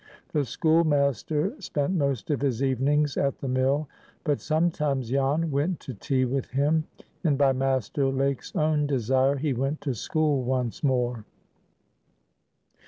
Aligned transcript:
The 0.33 0.45
schoolmaster 0.45 1.53
spent 1.61 1.93
most 1.93 2.31
of 2.31 2.41
his 2.41 2.63
evenings 2.63 3.17
at 3.17 3.37
the 3.37 3.47
mill; 3.47 3.87
but 4.23 4.39
sometimes 4.41 5.09
Jan 5.11 5.51
went 5.51 5.79
to 5.81 5.93
tea 5.93 6.25
with 6.25 6.47
him, 6.49 6.85
and 7.23 7.37
by 7.37 7.53
Master 7.53 8.07
Lake's 8.07 8.55
own 8.55 8.87
desire 8.87 9.35
he 9.35 9.53
went 9.53 9.79
to 9.81 9.93
school 9.93 10.41
once 10.41 10.83
more. 10.83 11.23